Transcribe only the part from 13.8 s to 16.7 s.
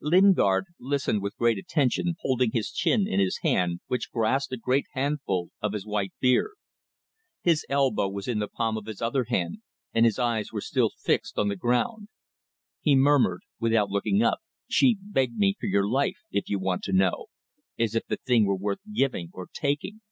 looking up "She begged me for your life if you